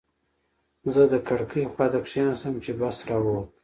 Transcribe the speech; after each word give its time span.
زه 0.93 1.01
د 1.13 1.15
کړکۍ 1.27 1.63
خواته 1.71 1.99
کېناستم 2.07 2.55
چې 2.63 2.71
بس 2.79 2.97
را 3.07 3.17
ووت. 3.23 3.47